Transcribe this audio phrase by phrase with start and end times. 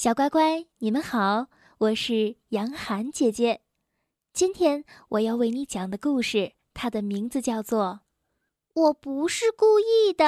[0.00, 3.60] 小乖乖，你们好，我是杨涵姐姐。
[4.32, 8.00] 今天我要为你讲的故事，它的名字叫做
[8.80, 10.24] 《我不是故意的》。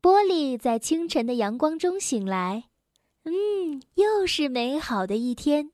[0.00, 2.70] 玻璃在清晨的阳光中醒来，
[3.24, 5.72] 嗯，又是美好的一天。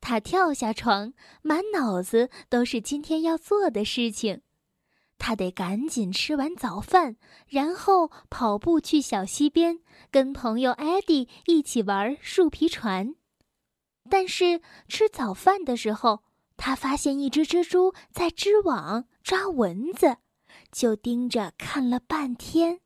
[0.00, 1.12] 他跳下床，
[1.42, 4.40] 满脑子都是今天要做的事情。
[5.20, 7.16] 他得赶紧吃完早饭，
[7.46, 9.80] 然后跑步去小溪边，
[10.10, 13.14] 跟朋友艾迪一起玩树皮船。
[14.08, 16.24] 但是吃早饭的时候，
[16.56, 20.16] 他发现一只蜘蛛在织网抓蚊子，
[20.72, 22.80] 就盯着看了半天。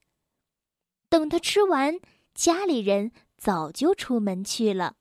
[1.08, 2.00] 等他吃完，
[2.34, 4.96] 家里人早就出门去了。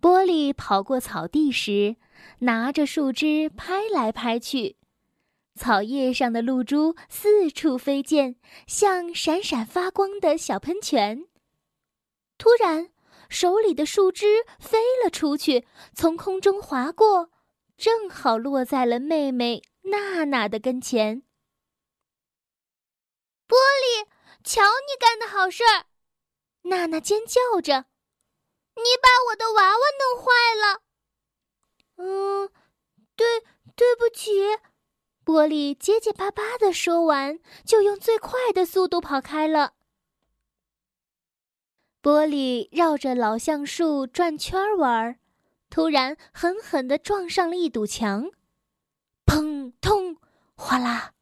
[0.00, 1.96] 玻璃跑过草地时，
[2.40, 4.76] 拿着树枝拍来拍去。
[5.56, 11.26] 草叶上的露珠四处飞溅，像闪闪发光的小喷泉。
[12.36, 12.92] 突然，
[13.30, 17.30] 手里的树枝飞了出去，从空中划过，
[17.76, 21.22] 正好落在了妹妹娜娜的跟前。
[23.48, 24.06] 玻璃，
[24.44, 25.86] 瞧你干的好事儿！
[26.62, 27.86] 娜娜尖叫着
[28.76, 30.82] ：“你把我的娃娃弄坏了。
[31.96, 32.50] ”“嗯，
[33.14, 33.40] 对，
[33.74, 34.32] 对不起。”
[35.26, 39.72] 玻璃结结巴巴的说完，就用最快的速度跑开了。
[42.00, 45.18] 玻璃绕着老橡树转圈玩，
[45.68, 48.30] 突然狠狠的撞上了一堵墙，
[49.26, 50.16] 砰通，
[50.54, 51.14] 哗啦，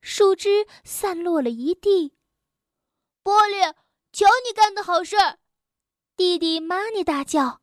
[0.00, 2.14] 树枝散落了一地。
[3.22, 3.74] 玻璃，
[4.12, 5.36] 瞧你干的好事儿！
[6.16, 7.60] 弟弟玛尼大叫：“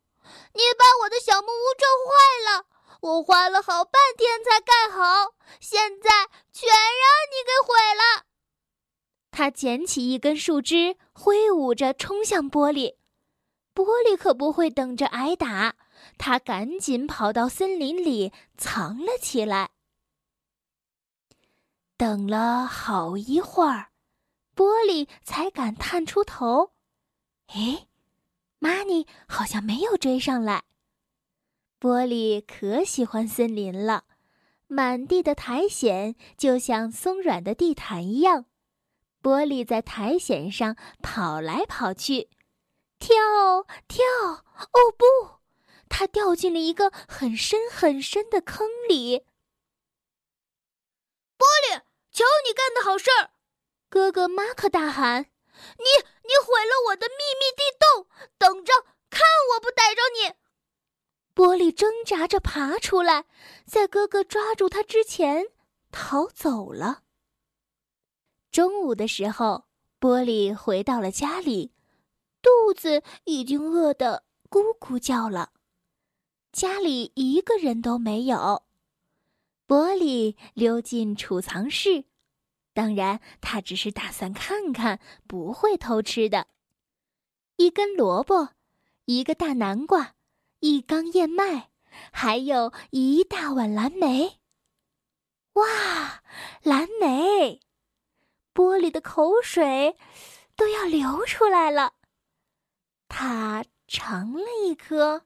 [0.54, 2.14] 你把我的小木屋撞坏
[2.52, 2.68] 了！”
[3.04, 6.10] 我花了好半天才盖好，现在
[6.54, 8.24] 全让你给毁了。
[9.30, 12.96] 他捡起一根树枝，挥舞着冲向玻璃。
[13.76, 15.76] 玻璃可不会等着挨打，
[16.18, 19.72] 他赶紧跑到森林里藏了起来。
[21.98, 23.90] 等了好一会儿，
[24.56, 26.72] 玻璃才敢探出头。
[27.48, 27.88] 哎，
[28.60, 30.64] 玛尼好像没有追上来。
[31.84, 34.06] 玻璃可喜欢森林了，
[34.68, 38.46] 满地的苔藓就像松软的地毯一样。
[39.22, 42.30] 玻璃在苔藓上跑来跑去，
[43.00, 43.18] 跳
[43.90, 45.42] 跳，哦不，
[45.90, 49.26] 它掉进了一个很深很深的坑里。
[51.38, 51.82] 玻璃，
[52.14, 53.32] 瞧你干的好事儿！
[53.90, 55.24] 哥哥马克大喊
[55.78, 55.84] ：“你
[56.24, 58.08] 你毁了我的秘密地洞，
[58.38, 58.72] 等着
[59.10, 59.20] 看
[59.54, 60.34] 我不逮着你！”
[61.44, 63.26] 玻璃挣扎着爬出来，
[63.66, 65.48] 在哥哥抓住他之前
[65.92, 67.04] 逃走了。
[68.50, 69.66] 中午的时候，
[70.00, 71.74] 玻璃回到了家里，
[72.42, 75.52] 肚子已经饿得咕咕叫了。
[76.54, 78.64] 家里一个人都没有。
[79.68, 82.06] 玻璃溜进储藏室，
[82.74, 86.48] 当然，他只是打算看看，不会偷吃的。
[87.58, 88.52] 一根萝卜，
[89.04, 90.16] 一个大南瓜。
[90.64, 91.72] 一缸燕麦，
[92.14, 94.40] 还有一大碗蓝莓。
[95.56, 96.24] 哇，
[96.62, 97.60] 蓝莓！
[98.54, 99.98] 玻璃的口水
[100.56, 101.96] 都要流出来了。
[103.10, 105.26] 他尝了一颗，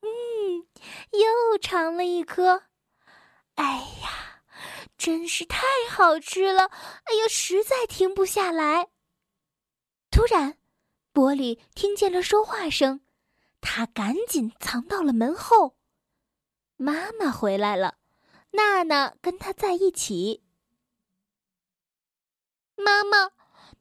[0.00, 0.66] 嗯，
[1.10, 2.62] 又尝了一颗。
[3.56, 4.42] 哎呀，
[4.96, 6.68] 真是太好吃了！
[7.04, 8.88] 哎呀，实在停不下来。
[10.10, 10.56] 突然，
[11.12, 13.01] 玻璃听见了说话声。
[13.62, 15.76] 他赶紧藏到了门后。
[16.76, 17.96] 妈妈回来了，
[18.50, 20.42] 娜娜跟他在一起。
[22.74, 23.28] 妈妈，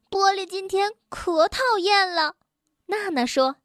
[0.10, 2.36] 玻璃今天可讨厌了。
[2.86, 3.58] 娜娜说：“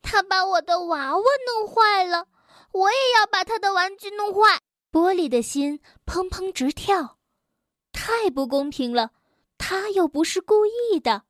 [0.00, 2.26] 他把我的娃娃弄坏了，
[2.72, 4.60] 我也要把他的玩具弄坏。”
[4.90, 7.18] 玻璃的心砰砰直跳，
[7.92, 9.12] 太不公平了，
[9.58, 11.24] 他又不是故意的。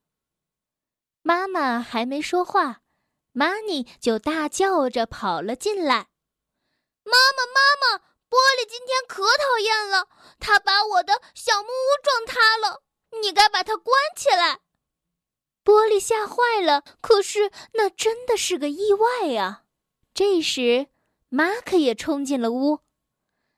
[1.23, 2.83] 妈妈还没说话。
[3.33, 6.09] 玛尼就大叫着跑了进来
[7.05, 10.09] ：“妈妈，妈妈，玻璃今天可讨厌了，
[10.41, 12.83] 他把我的小木屋撞塌了，
[13.23, 14.61] 你该把它关起来。”
[15.65, 19.63] 玻璃吓坏了，可是那真的是个意外呀。
[20.13, 20.89] 这时，
[21.29, 22.81] 马克也冲进了屋：“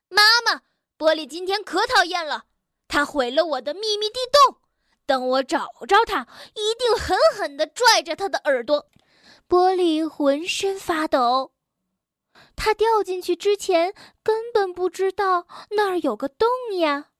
[0.08, 0.60] 妈妈，
[0.98, 2.44] 玻璃今天可讨厌了，
[2.88, 4.60] 他毁了我的秘密地洞，
[5.06, 8.90] 等我找着他，一定狠狠地拽着他的耳朵。”
[9.52, 11.52] 玻璃浑身发抖，
[12.56, 17.10] 他掉进去之前根本不知道那儿有个洞呀。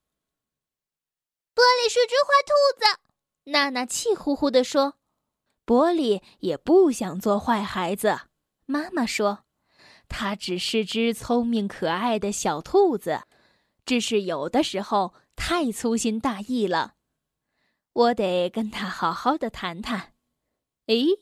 [1.54, 4.94] 玻璃是只坏兔子，娜娜气呼呼地说
[5.66, 8.20] ：“玻璃也不想做坏孩子。
[8.64, 9.44] 妈妈说
[10.08, 13.24] ：“它只是只聪明可爱的小兔子，
[13.84, 16.94] 只是有的时候太粗心大意了。
[17.92, 20.14] 我得跟他好好的谈谈。”
[20.88, 21.20] 诶，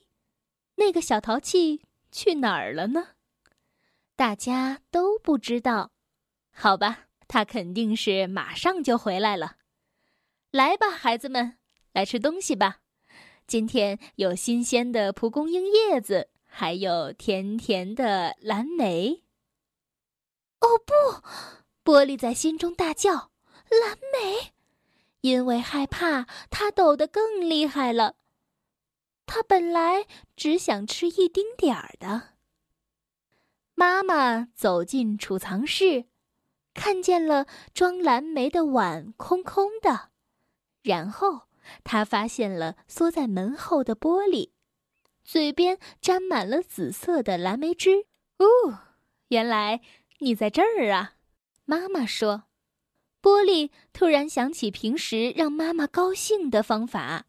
[0.81, 3.09] 那个小淘气去哪儿了呢？
[4.17, 5.93] 大家都不知道。
[6.50, 9.56] 好吧，他肯定是马上就回来了。
[10.50, 11.59] 来吧，孩子们，
[11.93, 12.79] 来吃东西吧。
[13.47, 19.23] 今天有新鲜的蒲公英叶子，还有甜甜的蓝莓。
[20.61, 20.93] 哦不！
[21.85, 23.33] 玻璃在心中大叫
[23.69, 24.53] ：“蓝莓！”
[25.21, 28.17] 因为害怕，他抖得更厉害了。
[29.32, 32.31] 他本来只想吃一丁点儿的。
[33.77, 36.06] 妈妈走进储藏室，
[36.75, 40.11] 看见了装蓝莓的碗空空的，
[40.82, 41.43] 然后。
[41.85, 44.50] 他发现了缩在门后的玻璃，
[45.23, 48.06] 嘴边沾满了紫色的蓝莓汁。
[48.38, 48.81] 哦，
[49.29, 49.81] 原来
[50.19, 51.15] 你在这儿啊！
[51.67, 52.44] 妈妈说。
[53.23, 57.26] 玻璃突然想起平时让妈妈高兴的方法，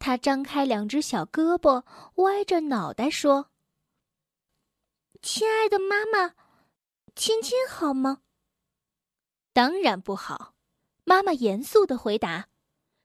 [0.00, 1.84] 他张开两只小胳膊，
[2.16, 3.50] 歪着脑袋说
[5.20, 6.34] ：“亲爱的妈妈，
[7.14, 8.22] 亲亲好吗
[9.52, 10.54] ？”“当然不好。”
[11.04, 12.48] 妈妈严肃的回答。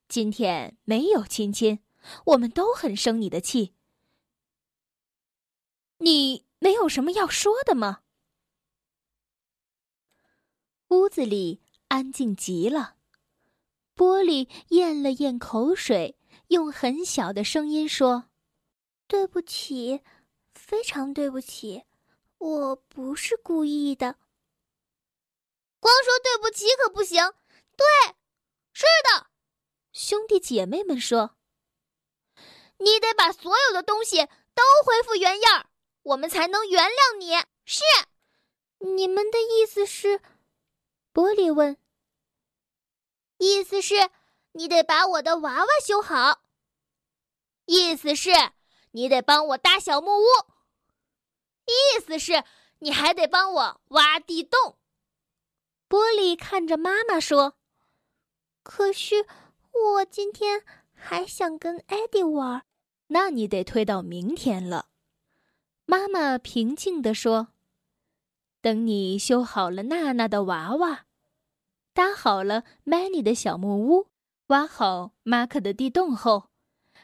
[0.08, 1.82] 今天没有亲亲，
[2.28, 3.74] 我们都很生你的气。
[5.98, 8.04] 你没有什么要说的吗？
[10.90, 12.96] 屋子里安静极了，
[13.96, 18.30] 玻璃咽了咽口水，用很小的声音说
[19.08, 20.02] ：“对不起，
[20.54, 21.84] 非常对不起，
[22.38, 24.18] 我不是故意的。”
[25.80, 27.34] 光说对不起可不行。
[27.76, 27.86] 对，
[28.74, 29.28] 是的。
[29.92, 31.36] 兄弟姐妹们说
[32.78, 34.18] ：“你得把所有的东西
[34.54, 35.70] 都恢复原样，
[36.04, 37.34] 我们才能原谅你。”
[37.66, 37.82] 是，
[38.78, 40.22] 你们的意思是？
[41.14, 41.78] 玻璃问。
[43.38, 44.10] 意思是，
[44.56, 46.42] 你得把我的娃娃修好。
[47.66, 48.32] 意思是，
[48.92, 50.26] 你得帮我搭小木屋。
[51.66, 52.44] 意思是，
[52.80, 54.78] 你还得帮我挖地洞。
[55.88, 57.56] 玻璃看着妈妈说
[58.64, 59.26] ：“可是。”
[59.76, 60.64] 我今天
[60.94, 62.64] 还想跟艾迪玩，
[63.08, 64.88] 那你得推到明天了。
[65.86, 67.50] 妈妈平静地说
[68.62, 71.08] ：“等你修好了娜娜的娃娃，
[71.94, 74.08] 搭好了曼妮的小木屋，
[74.48, 76.50] 挖好马克的地洞后，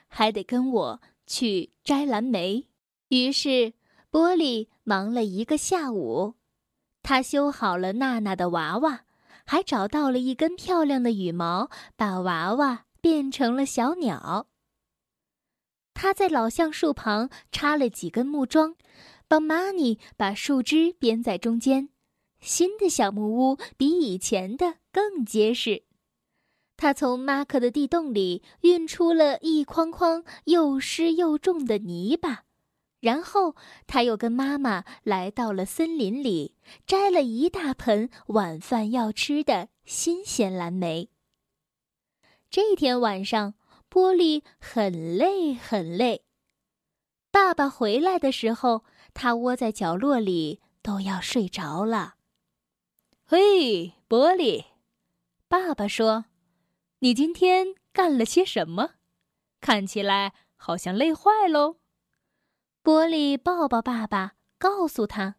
[0.07, 2.67] 还得跟我去摘蓝莓。”
[3.09, 3.73] 于是，
[4.11, 6.35] 玻璃忙了一个下午，
[7.01, 9.05] 他修好了娜娜的娃娃。
[9.43, 14.47] 还找到了一根漂亮的羽毛，把娃娃变成了小鸟。
[15.93, 18.75] 他在老橡树旁插了几根木桩，
[19.27, 21.89] 帮玛尼把树枝编在中间。
[22.39, 25.83] 新的小木屋比以前的更结实。
[26.81, 32.45] 他从马克的地洞里运出了一筐筐又湿又重的泥巴。
[32.99, 33.55] 然后
[33.85, 36.55] 他又跟妈妈来到了森林里，
[36.87, 41.11] 摘了一大盆晚饭要吃的新鲜蓝莓。
[42.49, 43.53] 这天晚上，
[43.87, 46.23] 玻璃很累很累。
[47.29, 48.83] 爸爸回来的时候，
[49.13, 52.15] 他窝在角落里都要睡着了。
[53.23, 54.65] 嘿，玻璃，
[55.47, 56.25] 爸爸说
[57.03, 58.91] ：“你今天干了些什么？
[59.59, 61.77] 看起来好像累坏喽。”
[62.83, 65.37] 玻璃抱抱爸爸，告诉他：“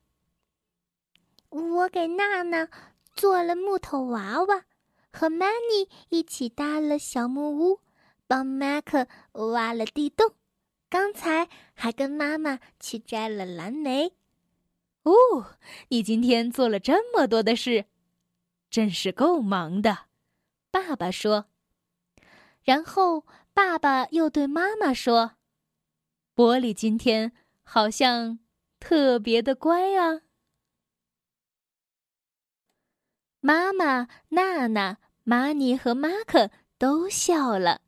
[1.51, 2.69] 我给娜娜
[3.15, 4.65] 做了木头娃娃，
[5.13, 7.81] 和曼妮一起搭了小木屋，
[8.27, 10.35] 帮麦克挖了地洞。
[10.89, 14.15] 刚才还跟妈妈去摘了蓝莓。”
[15.05, 15.13] 哦，
[15.91, 17.85] 你今天做了这么多的事，
[18.69, 20.07] 真是够忙的。”
[20.73, 21.47] 爸爸说。
[22.63, 25.37] 然后爸爸又对妈妈说。
[26.35, 28.39] 玻璃今天好像
[28.81, 30.23] 特别的乖啊！
[33.41, 37.83] 妈妈、娜娜、玛尼和马克都笑了，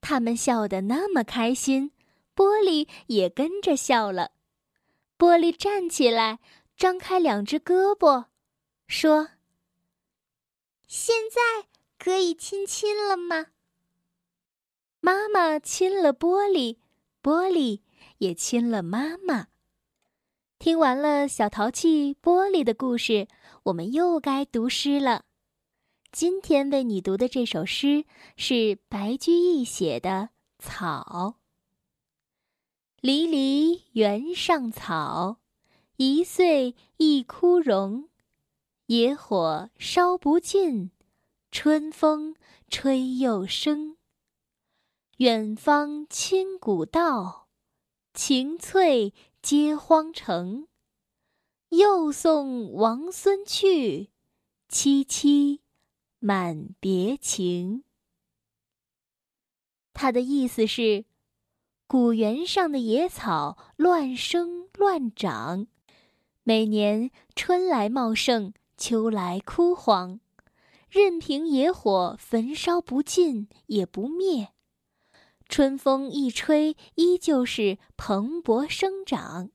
[0.00, 1.92] 他们笑得那么开心，
[2.34, 4.32] 玻璃也跟着笑了。
[5.16, 6.40] 玻璃站起来，
[6.76, 8.26] 张开两只胳膊，
[8.86, 9.30] 说
[10.86, 11.68] ：“现在
[11.98, 13.46] 可以亲亲了吗？”
[15.06, 16.78] 妈妈亲了玻璃，
[17.22, 17.82] 玻璃。
[18.18, 19.46] 也亲了妈妈。
[20.58, 23.28] 听完了小淘气玻璃的故事，
[23.64, 25.24] 我们又该读诗了。
[26.10, 28.04] 今天为你读的这首诗
[28.36, 30.10] 是白居易写的
[30.58, 31.36] 《草》。
[33.00, 35.36] 离离原上草，
[35.98, 38.08] 一岁一枯荣。
[38.86, 40.90] 野火烧不尽，
[41.52, 42.34] 春风
[42.68, 43.95] 吹又生。
[45.16, 47.48] 远方千古道，
[48.12, 50.68] 晴翠接荒城。
[51.70, 54.10] 又送王孙去，
[54.70, 55.60] 萋萋
[56.18, 57.84] 满别情。
[59.94, 61.06] 他的意思是。
[61.86, 65.66] 古原上的野草乱生乱长，
[66.42, 70.20] 每年春来茂盛，秋来枯黄，
[70.90, 74.52] 任凭野火焚烧不尽也不灭。
[75.48, 79.50] 春风一吹，依旧是蓬勃生长。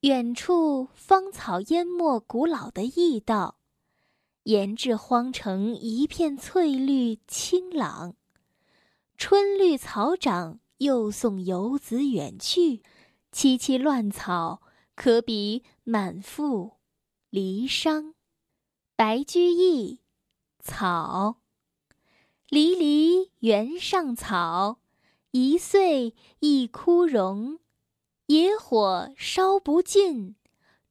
[0.00, 3.58] 远处芳草淹没古老的驿道，
[4.44, 8.14] 沿至荒城一片翠绿清朗，
[9.16, 10.60] 春绿草长。
[10.78, 12.82] 又送游子远去，
[13.32, 14.60] 萋萋乱草，
[14.96, 16.72] 可比满腹
[17.30, 18.12] 离殇。
[18.96, 20.00] 白居易，
[20.58, 21.36] 草。
[22.48, 24.80] 离离原上草，
[25.36, 27.58] 一岁一枯荣。
[28.26, 30.36] 野火烧不尽，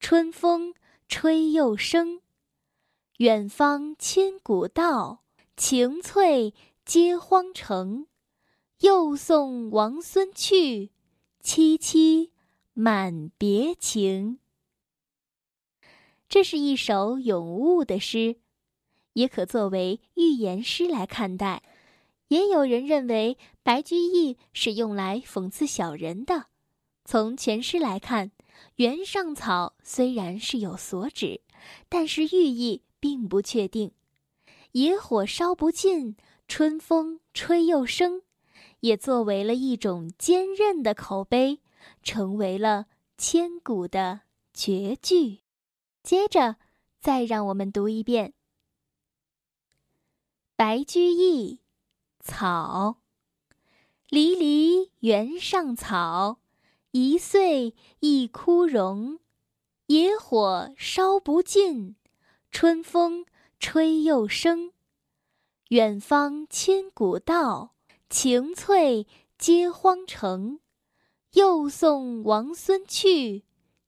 [0.01, 0.73] 春风
[1.07, 2.19] 吹又生。
[3.19, 5.23] 远方千古道，
[5.55, 8.07] 晴翠接荒城。
[8.81, 10.91] 又送王孙去，
[11.41, 12.31] 萋萋
[12.73, 14.39] 满别情。
[16.27, 18.41] 这是一首咏物的诗，
[19.13, 21.63] 也可作为寓言诗来看待。
[22.33, 26.47] 也有人认为白居易是用来讽刺小人的。
[27.05, 28.31] 从全诗来看，
[28.77, 31.41] 原上草虽然是有所指，
[31.89, 33.91] 但是寓意并不确定。
[34.71, 36.15] 野火烧不尽，
[36.47, 38.23] 春风吹又生。
[38.79, 41.59] 也作为了一种坚韧的口碑，
[42.01, 44.21] 成为了千古的
[44.55, 45.41] 绝句。
[46.01, 46.55] 接着，
[46.99, 48.33] 再让我们读一遍：
[50.55, 51.59] 白居易，
[52.23, 53.01] 草。
[54.09, 56.39] 离离原上草，
[56.91, 59.19] 一岁一枯荣。
[59.87, 61.95] 野火烧不尽，
[62.49, 63.25] 春风
[63.59, 64.71] 吹又生。
[65.69, 67.75] 远方千古道。
[68.09, 69.07] 晴翠
[69.39, 70.59] 接荒城，
[71.31, 73.43] 又送王孙去，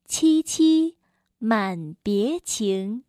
[0.07, 0.95] 萋萋
[1.37, 3.03] 满别情。